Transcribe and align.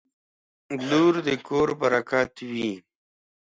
•لور 0.89 1.13
د 1.27 1.29
کور 1.47 1.69
برکت 1.81 2.31
وي. 2.51 2.71